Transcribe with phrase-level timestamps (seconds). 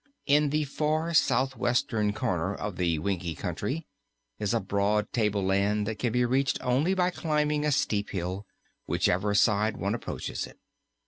[0.25, 3.85] In the far southwestern corner of the Winkie Country
[4.39, 8.47] is a broad tableland that can be reached only by climbing a steep hill,
[8.87, 10.57] whichever side one approaches it.